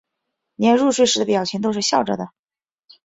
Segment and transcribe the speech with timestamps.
[0.55, 2.31] 连入睡的表情都是笑着的